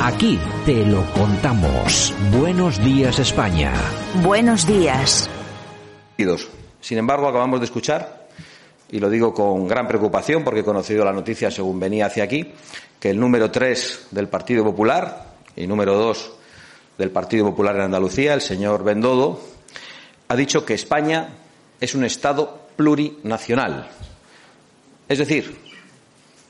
[0.00, 2.14] Aquí te lo contamos.
[2.30, 3.72] Buenos días España.
[4.22, 5.28] Buenos días.
[6.80, 8.28] Sin embargo, acabamos de escuchar,
[8.90, 12.52] y lo digo con gran preocupación porque he conocido la noticia según venía hacia aquí,
[13.00, 16.32] que el número tres del Partido Popular y número dos
[16.96, 19.40] del Partido Popular en Andalucía, el señor Bendodo,
[20.28, 21.30] ha dicho que España
[21.80, 23.88] es un Estado plurinacional.
[25.08, 25.58] Es decir,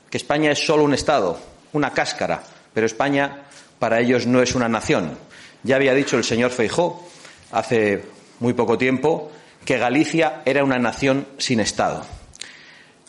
[0.09, 1.39] que España es solo un Estado,
[1.73, 2.43] una cáscara,
[2.79, 3.41] pero España
[3.77, 5.17] para ellos no es una nación.
[5.63, 7.05] Ya había dicho el señor Feijó
[7.51, 8.05] hace
[8.39, 9.33] muy poco tiempo
[9.65, 12.05] que Galicia era una nación sin Estado.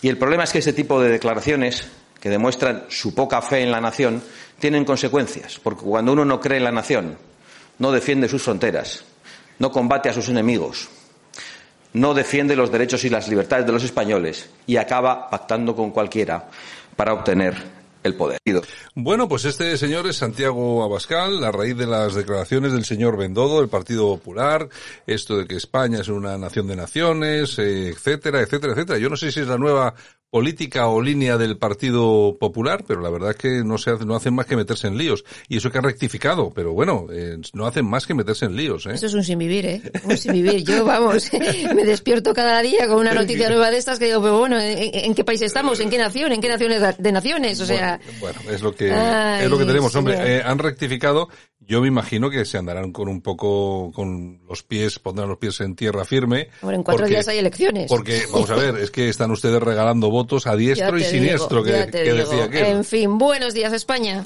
[0.03, 1.87] Y el problema es que este tipo de declaraciones,
[2.19, 4.25] que demuestran su poca fe en la nación,
[4.59, 7.17] tienen consecuencias, porque cuando uno no cree en la nación,
[7.79, 9.05] no defiende sus fronteras,
[9.61, 10.89] no combate a sus enemigos,
[11.93, 16.49] no defiende los derechos y las libertades de los españoles y acaba pactando con cualquiera
[16.97, 18.39] para obtener el poder.
[18.95, 23.61] Bueno, pues este señor es Santiago Abascal, a raíz de las declaraciones del señor Bendodo,
[23.61, 24.69] del Partido Popular,
[25.07, 28.99] esto de que España es una nación de naciones, eh, etcétera, etcétera, etcétera.
[28.99, 29.95] Yo no sé si es la nueva
[30.31, 34.15] política o línea del Partido Popular, pero la verdad es que no se hace, no
[34.15, 35.25] hacen más que meterse en líos.
[35.49, 38.87] Y eso que ha rectificado, pero bueno, eh, no hacen más que meterse en líos.
[38.87, 38.93] ¿eh?
[38.95, 39.83] Eso es un sin vivir, ¿eh?
[40.05, 40.63] Un sin vivir.
[40.63, 41.31] Yo, vamos,
[41.75, 45.15] me despierto cada día con una noticia nueva de estas que digo, pero bueno, ¿en,
[45.15, 45.81] qué país estamos?
[45.81, 46.33] ¿En qué nación?
[46.33, 47.61] ¿En qué naciones de naciones?
[47.61, 48.01] O sea...
[48.21, 49.95] Bueno, es lo que, es lo que tenemos.
[49.97, 51.29] Hombre, eh, han rectificado
[51.71, 55.61] yo me imagino que se andarán con un poco, con los pies, pondrán los pies
[55.61, 56.49] en tierra firme.
[56.63, 57.89] Bueno, en cuatro días hay elecciones.
[57.89, 61.71] Porque, vamos a ver, es que están ustedes regalando votos a diestro y siniestro, que,
[61.71, 62.71] decía que.
[62.71, 64.21] En fin, buenos días España.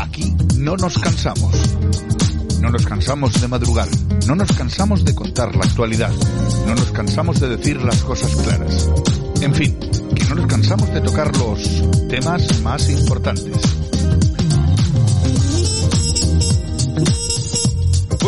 [0.00, 1.54] Aquí no nos cansamos.
[2.60, 3.88] No nos cansamos de madrugar.
[4.26, 6.12] No nos cansamos de contar la actualidad.
[6.66, 8.90] No nos cansamos de decir las cosas claras.
[9.42, 9.78] En fin,
[10.12, 13.89] que no nos cansamos de tocar los temas más importantes.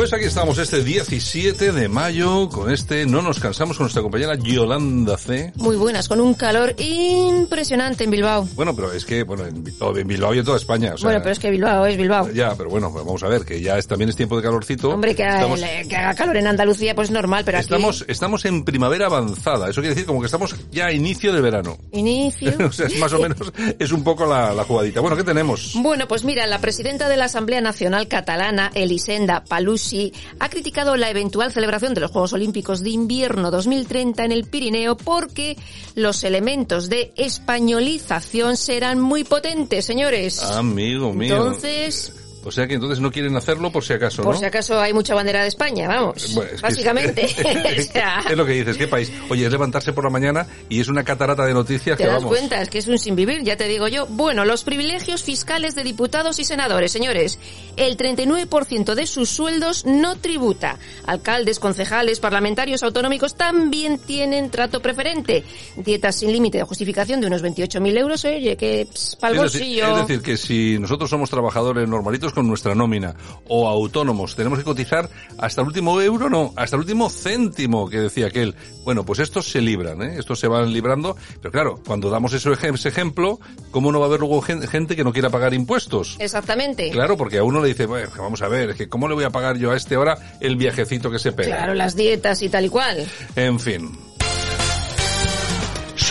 [0.02, 4.34] Pues aquí estamos este 17 de mayo con este No nos cansamos con nuestra compañera
[4.34, 5.52] Yolanda C.
[5.54, 8.48] Muy buenas, con un calor impresionante en Bilbao.
[8.56, 10.96] Bueno, pero es que, bueno, en, Bilbao y en toda España.
[11.00, 12.28] bueno, pero es que Bilbao es Bilbao.
[12.32, 14.90] Ya, pero bueno, pues vamos a ver, que ya es, también es tiempo de calorcito.
[14.90, 19.82] Hombre, que, haga calor en Andalucía, pues normal, pero estamos, Estamos en primavera avanzada, eso
[19.82, 21.78] quiere decir como que estamos ya a inicio de verano.
[21.92, 22.52] Inicio.
[22.66, 25.00] o sea, es más o menos, es un poco la, la jugadita.
[25.00, 25.74] Bueno, ¿qué tenemos?
[25.76, 29.91] Bueno, pues mira, la presidenta de la Asamblea Nacional Catalana, Elisenda Palusi,
[30.38, 34.96] ha criticado la eventual celebración de los Juegos Olímpicos de Invierno 2030 en el Pirineo
[34.96, 35.56] porque
[35.94, 40.42] los elementos de españolización serán muy potentes, señores.
[40.42, 41.36] Amigo mío.
[41.36, 42.12] Entonces,
[42.44, 44.26] o sea que entonces no quieren hacerlo por si acaso, ¿no?
[44.26, 46.38] Por si acaso hay mucha bandera de España, vamos.
[46.60, 47.26] básicamente.
[47.72, 49.12] Es, lo que dices, ¿qué país?
[49.28, 52.24] Oye, es levantarse por la mañana y es una catarata de noticias ¿Te que das
[52.24, 52.60] cuenta?
[52.60, 54.06] Es que es un sin vivir, ya te digo yo.
[54.06, 57.38] Bueno, los privilegios fiscales de diputados y senadores, señores.
[57.76, 60.78] El 39% de sus sueldos no tributa.
[61.06, 65.44] Alcaldes, concejales, parlamentarios autonómicos también tienen trato preferente.
[65.76, 68.86] Dietas sin límite de justificación de unos 28.000 euros, oye, que
[69.20, 70.00] para el bolsillo.
[70.00, 73.14] es decir, que si nosotros somos trabajadores normalitos con nuestra nómina
[73.48, 78.00] o autónomos tenemos que cotizar hasta el último euro, no, hasta el último céntimo que
[78.00, 78.54] decía aquel.
[78.84, 80.14] Bueno, pues estos se libran, ¿eh?
[80.18, 82.50] estos se van librando, pero claro, cuando damos ese
[82.88, 83.38] ejemplo,
[83.70, 86.16] ¿cómo no va a haber luego gente que no quiera pagar impuestos?
[86.18, 86.90] Exactamente.
[86.90, 89.24] Claro, porque a uno le dice, bueno, vamos a ver, es que ¿cómo le voy
[89.24, 91.56] a pagar yo a este hora el viajecito que se pega?
[91.56, 93.06] Claro, las dietas y tal y cual.
[93.36, 94.11] En fin.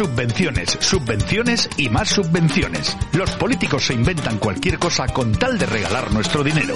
[0.02, 2.98] Subvenciones, subvenciones y más subvenciones.
[3.14, 6.74] Los políticos se inventan cualquier cosa con tal de regalar nuestro dinero.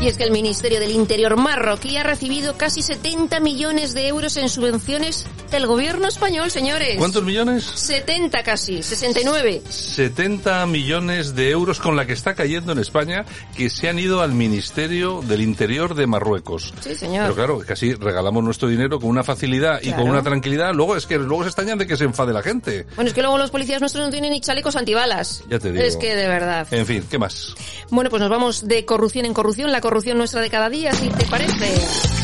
[0.00, 4.38] Y es que el Ministerio del Interior marroquí ha recibido casi 70 millones de euros
[4.38, 6.96] en subvenciones del gobierno español, señores.
[6.98, 7.64] ¿Cuántos millones?
[7.64, 9.62] 70 casi, 69.
[9.68, 13.24] 70 millones de euros con la que está cayendo en España
[13.56, 16.74] que se han ido al Ministerio del Interior de Marruecos.
[16.80, 17.22] Sí, señor.
[17.22, 20.74] Pero claro, casi regalamos nuestro dinero con una facilidad y con una tranquilidad.
[20.74, 22.86] Luego es que luego se extrañan de que se enfade la gente.
[22.96, 25.44] Bueno, es que luego los policías nuestros no tienen ni chalecos antibalas.
[25.48, 25.84] Ya te digo.
[25.84, 26.66] Es que de verdad.
[26.72, 27.54] En fin, ¿qué más?
[27.90, 29.70] Bueno, pues nos vamos de corrupción en corrupción.
[29.70, 32.23] La corrupción nuestra de cada día, si te parece.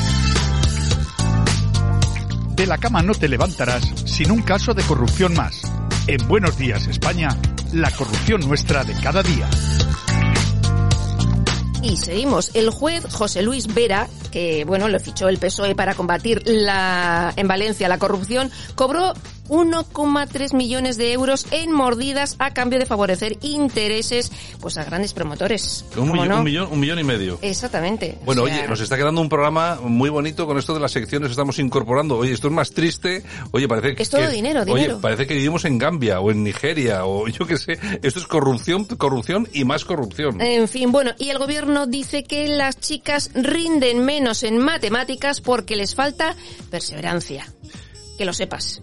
[2.61, 5.63] De la cama no te levantarás sin un caso de corrupción más.
[6.07, 7.35] En Buenos Días España,
[7.73, 9.49] la corrupción nuestra de cada día.
[11.83, 12.51] Y seguimos.
[12.53, 17.49] El juez José Luis Vera, que bueno, lo fichó el PSOE para combatir la, en
[17.49, 19.15] Valencia la corrupción, cobró
[19.51, 24.31] 1,3 millones de euros en mordidas a cambio de favorecer intereses
[24.61, 25.85] pues a grandes promotores.
[25.97, 26.39] Un ¿Cómo millón, no?
[26.39, 27.39] un millón, un millón y medio.
[27.43, 28.17] Exactamente.
[28.25, 30.93] Bueno, O sea, oye, nos está quedando un programa muy bonito con esto de las
[30.93, 32.17] secciones que estamos incorporando.
[32.19, 33.23] Oye, esto es más triste.
[33.51, 34.03] Oye, parece que...
[34.03, 35.01] Es todo que- dinero, oye, dinero.
[35.01, 37.79] parece que vivimos en Gambia o en Nigeria o yo qué sé.
[38.03, 40.41] Esto es corrupción, corrupción y más corrupción.
[40.41, 45.75] En fin, bueno, y el gobierno dice que las chicas rinden menos en matemáticas porque
[45.77, 46.37] les falta
[46.71, 47.47] perseverancia.
[48.17, 48.83] Que lo sepas.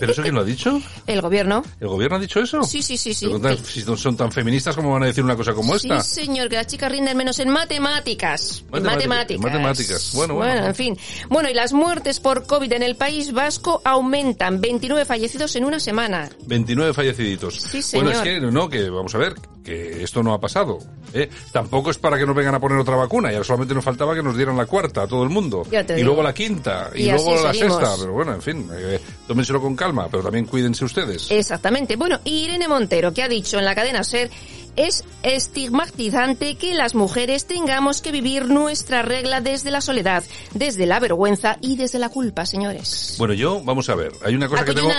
[0.00, 0.80] ¿Pero eso quién lo ha dicho?
[1.06, 1.64] El gobierno.
[1.80, 2.62] ¿El gobierno ha dicho eso?
[2.62, 3.28] Sí, sí, sí, sí.
[3.40, 6.00] Pero si son tan feministas, ¿cómo van a decir una cosa como esta?
[6.00, 8.64] Sí, señor, que las chicas rinden menos en matemáticas.
[8.70, 9.30] Matemáticas.
[9.30, 10.12] en matemáticas.
[10.14, 10.66] Bueno, bueno.
[10.66, 10.96] en fin.
[11.28, 14.60] Bueno, y las muertes por COVID en el País Vasco aumentan.
[14.60, 16.28] 29 fallecidos en una semana.
[16.46, 17.54] 29 falleciditos.
[17.56, 18.40] Sí, Bueno, es señor.
[18.40, 19.34] que, no, que vamos a ver,
[19.68, 20.78] que esto no ha pasado.
[21.12, 21.28] ¿eh?
[21.52, 24.22] Tampoco es para que nos vengan a poner otra vacuna, ya solamente nos faltaba que
[24.22, 25.66] nos dieran la cuarta a todo el mundo.
[25.70, 26.06] Y digo.
[26.06, 27.76] luego la quinta, y, Y luego la seguimos.
[27.78, 27.96] sexta.
[28.00, 31.30] Pero bueno, en fin, eh, tómenselo con calma, pero también cuídense ustedes.
[31.30, 31.96] Exactamente.
[31.96, 34.30] Bueno, y Irene Montero, que ha dicho en la cadena SER,
[34.78, 40.22] es estigmatizante que las mujeres tengamos que vivir nuestra regla desde la soledad,
[40.54, 43.16] desde la vergüenza y desde la culpa, señores.
[43.18, 44.90] Bueno, yo, vamos a ver, hay una cosa que tengo,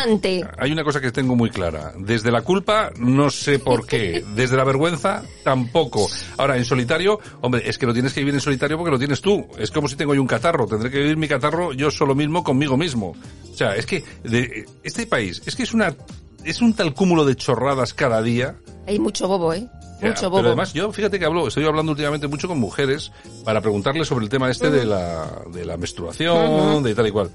[0.58, 1.94] hay una cosa que tengo muy clara.
[1.98, 4.24] Desde la culpa, no sé por qué.
[4.36, 6.10] Desde la vergüenza, tampoco.
[6.38, 9.22] Ahora, en solitario, hombre, es que lo tienes que vivir en solitario porque lo tienes
[9.22, 9.48] tú.
[9.58, 10.68] Es como si tengo yo un catarro.
[10.68, 13.16] Tendré que vivir mi catarro yo solo mismo conmigo mismo.
[13.52, 15.96] O sea, es que de, este país, es que es una,
[16.44, 18.56] es un tal cúmulo de chorradas cada día.
[18.88, 19.68] Hay mucho bobo, ¿eh?
[20.02, 20.38] Ya, Mucho bobo.
[20.38, 23.12] Pero además, yo fíjate que hablo, estoy hablando últimamente mucho con mujeres
[23.44, 27.30] para preguntarles sobre el tema este de la, de la menstruación, de tal y cual.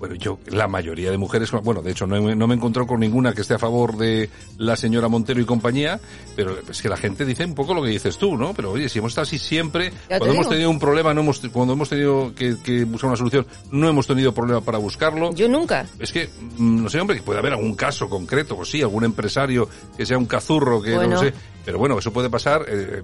[0.00, 3.00] Bueno, yo, la mayoría de mujeres, bueno, de hecho, no, no me he encontrado con
[3.00, 6.00] ninguna que esté a favor de la señora Montero y compañía,
[6.34, 8.54] pero es que la gente dice un poco lo que dices tú, ¿no?
[8.54, 11.20] Pero oye, si hemos estado así siempre, Ya te cuando hemos tenido un problema, no
[11.20, 15.34] hemos, cuando hemos tenido que, que buscar una solución, no hemos tenido problema para buscarlo.
[15.34, 15.86] Yo nunca.
[15.98, 19.04] Es que, mm, no sé, hombre, que puede haber algún caso concreto, pues sí, algún
[19.04, 19.68] empresario
[19.98, 21.14] que sea un cazurro, que no Bueno.
[21.16, 21.34] lo sé.
[21.64, 22.64] Pero bueno, eso puede pasar.
[22.68, 23.02] eh,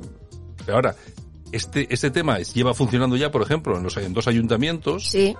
[0.72, 0.96] ahora,
[1.52, 5.36] este, este tema lleva funcionando ya, por ejemplo, en, los, en dos ayuntamientos Sí.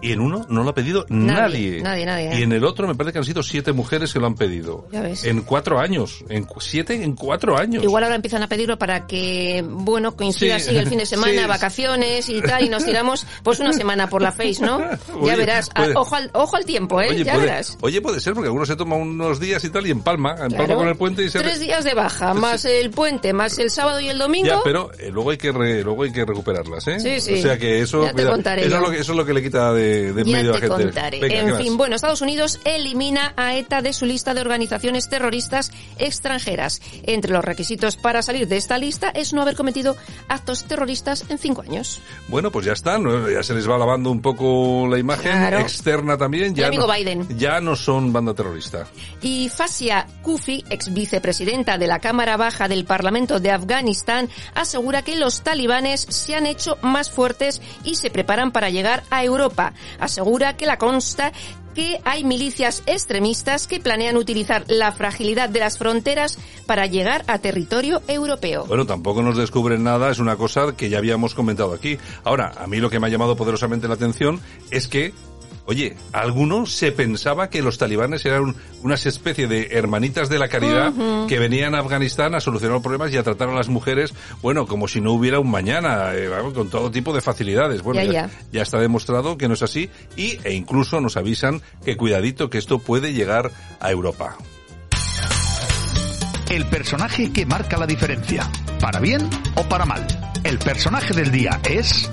[0.00, 1.80] Y en uno no lo ha pedido nadie.
[1.82, 2.40] Nadie, nadie, nadie.
[2.40, 4.86] Y en el otro me parece que han sido siete mujeres que lo han pedido.
[4.90, 5.24] Ya ves.
[5.24, 6.24] En cuatro años.
[6.28, 7.82] En cu- siete en cuatro años.
[7.84, 10.70] Igual ahora empiezan a pedirlo para que, bueno, coincida Sí.
[10.70, 11.46] así el fin de semana, Sí.
[11.48, 14.80] vacaciones y tal, y nos tiramos pues una semana por la face, ¿no?
[15.24, 15.70] ya verás.
[15.74, 17.08] Ah, puede- ojo, al, ojo al tiempo, ¿eh?
[17.10, 17.78] Oye ya puede, verás.
[17.80, 20.32] oye, puede ser, porque algunos se toma unos días y tal y empalma.
[20.32, 20.76] Empalma Claro.
[20.76, 21.38] con el puente y se...
[21.40, 24.46] Tres días de baja, más el puente, más el sábado y el domingo.
[24.48, 27.00] Ya, pero eh, luego hay que re- luego hay que recuperarlas, ¿eh?
[27.00, 27.34] Sí, sí.
[27.40, 29.34] O sea que eso, Ya te contaré eso, es lo que, eso es lo que
[29.34, 30.68] le quita de, de medio a gente.
[30.68, 31.20] contaré.
[31.20, 31.62] Venga, ¿qué en más?
[31.62, 36.80] fin, bueno, Estados Unidos elimina a ETA de su lista de organizaciones terroristas extranjeras.
[37.04, 39.96] Entre los requisitos para salir de esta lista es no haber cometido
[40.28, 42.00] actos terroristas en cinco años.
[42.28, 43.28] Bueno, pues ya está, ¿no?
[43.30, 45.58] ya se les va lavando un poco la imagen Claro.
[45.60, 46.54] externa también.
[46.54, 47.38] Ya amigo no, Biden.
[47.38, 48.86] Ya no son banda terrorista.
[49.22, 55.16] Y Fasia Kufi, ex vicepresidenta de la Cámara Baja del Parlamento de Afganistán, asegura que
[55.16, 59.72] los talibanes se han hecho más fuertes y se preparan para llegar a Europa.
[59.98, 61.32] Asegura que la consta
[61.74, 67.38] que hay milicias extremistas que planean utilizar la fragilidad de las fronteras para llegar a
[67.38, 68.66] territorio europeo.
[68.66, 71.98] Bueno, tampoco nos descubren nada, es una cosa que ya habíamos comentado aquí.
[72.24, 74.40] Ahora, a mí lo que me ha llamado poderosamente la atención
[74.70, 75.14] es que
[75.64, 80.92] Oye, alguno se pensaba que los talibanes eran unas especie de hermanitas de la caridad
[81.28, 84.12] que venían a Afganistán a solucionar los problemas y a tratar a las mujeres,
[84.42, 87.82] bueno, como si no hubiera un mañana, eh, con todo tipo de facilidades.
[87.82, 88.30] Bueno, Ya, ya, ya.
[88.52, 92.58] ya está demostrado que no es así y, e incluso nos avisan que cuidadito que
[92.58, 94.36] esto puede llegar a Europa.
[96.50, 100.06] El personaje que marca la diferencia, para bien o para mal.
[100.44, 102.10] El personaje del día es...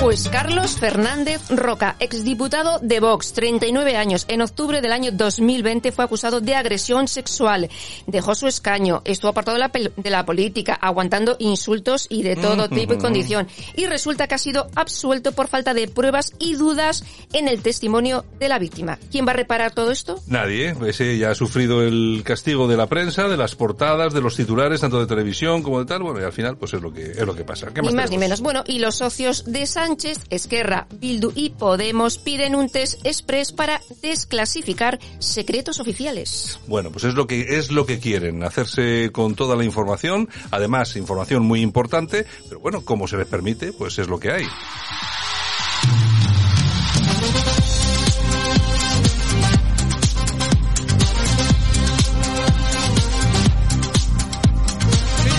[0.00, 4.24] Pues Carlos Fernández Roca, exdiputado de Vox, 39 años.
[4.28, 7.68] En octubre del año 2020 fue acusado de agresión sexual.
[8.06, 12.70] Dejó su escaño, estuvo apartado de la, de la política, aguantando insultos y de todo
[12.70, 13.46] tipo y condición.
[13.76, 17.04] Y resulta que ha sido absuelto por falta de pruebas y dudas
[17.34, 18.98] en el testimonio de la víctima.
[19.10, 20.18] ¿Quién va a reparar todo esto?
[20.26, 24.34] Nadie, ese ya ha sufrido el castigo de la prensa, de las portadas, de los
[24.34, 27.10] titulares, tanto de televisión como de tal, bueno, y al final pues es lo que
[27.10, 27.66] es lo que pasa.
[27.74, 28.20] ¿Qué Ni más ni tenemos?
[28.20, 28.40] menos.
[28.40, 33.80] Bueno, y los socios de Sánchez, Esquerra, Bildu y Podemos piden un test express para
[34.00, 36.60] desclasificar secretos oficiales.
[36.68, 40.94] Bueno, pues es lo que es lo que quieren, hacerse con toda la información, además
[40.94, 44.46] información muy importante, pero bueno, como se les permite, pues es lo que hay.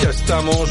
[0.10, 0.70] Estamos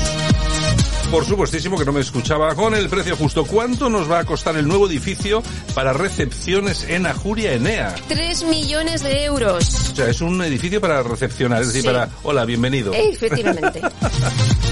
[1.11, 3.45] por supuestísimo que no me escuchaba, con el precio justo.
[3.45, 5.43] ¿Cuánto nos va a costar el nuevo edificio
[5.75, 7.95] para recepciones en Ajuria Enea?
[8.09, 9.91] 3 millones de euros.
[9.93, 11.87] O sea, es un edificio para recepcionar, es decir, Sí.
[11.89, 12.93] para, hola, bienvenido.
[12.95, 13.81] Efectivamente.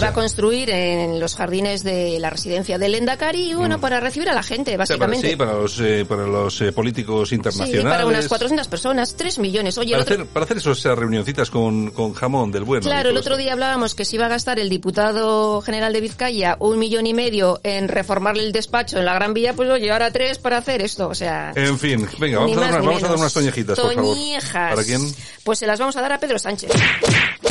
[0.00, 4.00] Se va a construir en los jardines de la residencia del Endacari y bueno, para
[4.00, 5.30] recibir a la gente, básicamente.
[5.30, 7.84] sí, para los, eh, para los eh, políticos Sí, internacionales.
[7.84, 9.76] para unas 400 personas, 3 millones.
[9.78, 12.82] Oye, Para otro, hacer, para hacer esas reunioncitas con, con jamón del bueno.
[12.82, 13.42] claro, el otro esto.
[13.42, 17.14] día hablábamos que se iba a gastar el diputado general de Vizcaya un millón y
[17.14, 20.82] medio en reformarle el despacho en la Gran Vía, pues oye, ahora tres para hacer
[20.82, 21.52] esto, o sea...
[21.54, 23.20] En fin, venga, vamos, a dar, unas, vamos a dar menos.
[23.20, 24.14] unas toñejitas, por favor.
[24.16, 24.70] Toñejas.
[24.74, 25.14] ¿Para quién?
[25.44, 26.70] Pues se las vamos a dar a Pedro Sánchez.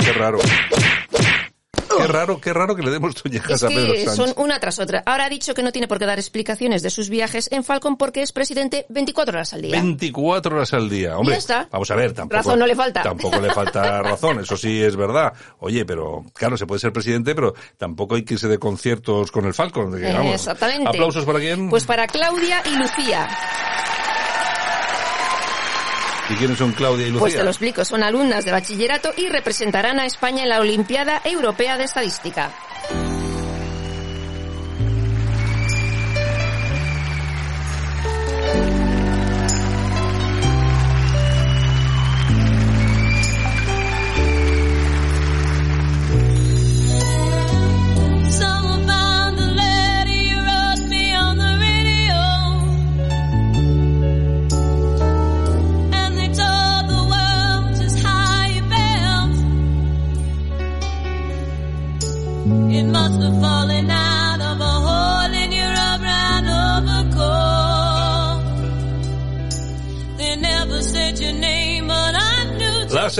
[0.03, 0.39] Qué raro.
[2.01, 4.15] Qué raro, qué raro que le demos toñejas Es a Pedro que Sánchez.
[4.15, 5.03] son una tras otra.
[5.06, 7.98] Ahora ha dicho que no tiene por qué dar explicaciones de sus viajes en Falcon
[7.98, 9.72] porque es presidente 24 horas al día.
[9.72, 11.18] 24 horas al día.
[11.18, 11.68] Hombre, Ya está.
[11.72, 12.38] vamos a ver, tampoco.
[12.38, 13.01] Razón no le falta.
[13.03, 15.34] Tampoco le falta razón, eso sí es verdad.
[15.60, 19.46] Oye, pero claro, se puede ser presidente, pero tampoco hay que irse de conciertos con
[19.46, 19.91] el Falcon.
[19.91, 20.34] vamos.
[20.34, 20.88] Exactamente.
[20.88, 21.70] ¿Aplausos para quién?
[21.70, 23.27] Pues para Claudia y Lucía.
[26.30, 27.20] ¿Y quiénes son Claudia y Lucía?
[27.20, 27.84] Pues te lo explico.
[27.84, 32.52] Son alumnas de bachillerato y representarán a España en la Olimpiada Europea de Estadística.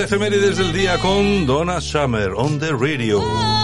[0.04, 3.20] Efemérides del día con Donna Summer on the radio.
[3.20, 3.60] You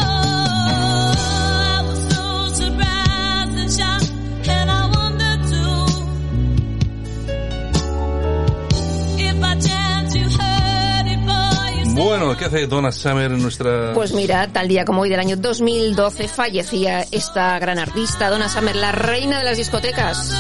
[11.97, 13.93] Bueno, ¿qué hace Donna Summer en nuestra...
[13.95, 18.77] Pues mira, tal día como hoy del año 2012 fallecía esta gran artista, Donna Summer,
[18.77, 20.31] la reina de las discotecas.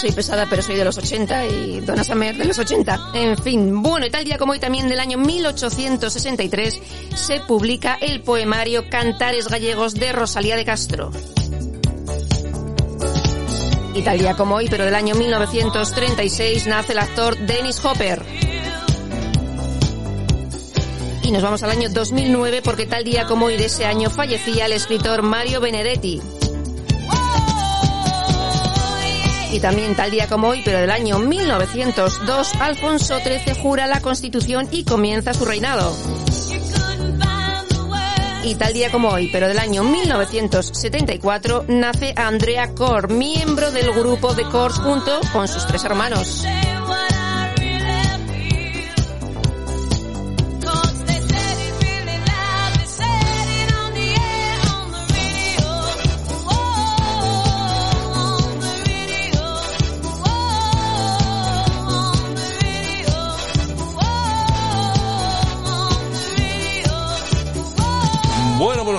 [0.00, 3.10] Soy pesada, pero soy de los 80 y Donna Summer de los 80.
[3.12, 6.80] En fin, bueno, y tal día como hoy también del año 1863
[7.14, 11.10] se publica el poemario Cantares Gallegos de Rosalía de Castro.
[13.94, 18.24] Y tal día como hoy, pero del año 1936, nace el actor Dennis Hopper.
[21.22, 24.64] Y nos vamos al año 2009 porque tal día como hoy de ese año fallecía
[24.64, 26.22] el escritor Mario Benedetti.
[29.52, 34.68] Y también tal día como hoy, pero del año 1902, Alfonso XIII jura la Constitución
[34.70, 35.92] y comienza su reinado.
[38.44, 44.34] Y tal día como hoy, pero del año 1974, nace Andrea Cor, miembro del grupo
[44.34, 46.44] de Cors junto con sus tres hermanos.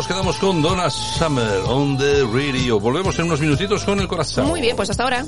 [0.02, 2.80] Nos quedamos con Donna Summer on the radio.
[2.80, 4.48] Volvemos en unos minutitos con el corazón.
[4.48, 5.24] Muy bien, pues hasta ahora.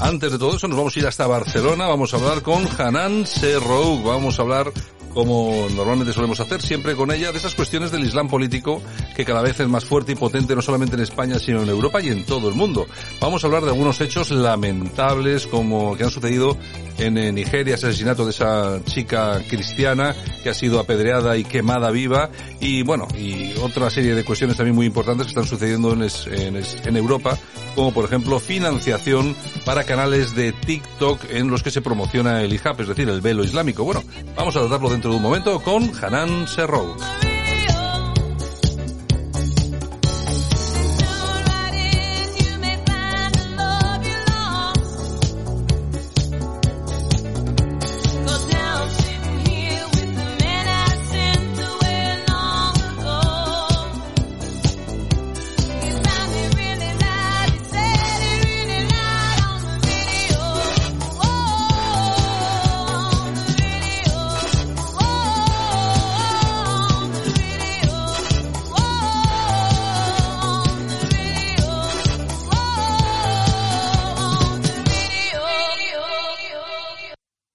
[0.00, 3.26] Antes de todo eso nos vamos a ir hasta Barcelona, vamos a hablar con Hanan
[3.26, 4.72] Serrouk, vamos a hablar
[5.14, 8.80] como normalmente solemos hacer, siempre con ella, de esas cuestiones del Islam político
[9.16, 12.00] que cada vez es más fuerte y potente no solamente en España, sino en Europa
[12.00, 12.86] y en todo el mundo.
[13.20, 16.56] Vamos a hablar de algunos hechos lamentables como que han sucedido
[16.98, 22.30] en Nigeria, ese asesinato de esa chica cristiana que ha sido apedreada y quemada viva
[22.60, 26.26] y bueno, y otra serie de cuestiones también muy importantes que están sucediendo en, es-
[26.26, 27.38] en es- en Europa,
[27.74, 32.78] como por ejemplo financiación para canales de TikTok en los que se promociona el hijab,
[32.80, 33.82] es decir, el velo islámico.
[33.84, 34.02] Bueno,
[34.36, 36.94] vamos a tratarlo dentro de un momento con Hanan Serrou.